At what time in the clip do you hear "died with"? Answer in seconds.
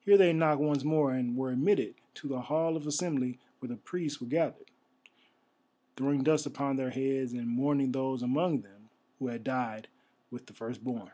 9.42-10.44